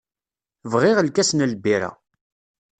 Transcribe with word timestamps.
Bɣiɣ 0.71 0.97
lkas 1.07 1.29
n 1.33 1.47
lbirra. 1.53 1.91